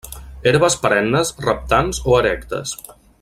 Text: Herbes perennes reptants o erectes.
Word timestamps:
Herbes 0.51 0.77
perennes 0.85 1.33
reptants 1.49 2.03
o 2.13 2.19
erectes. 2.23 2.77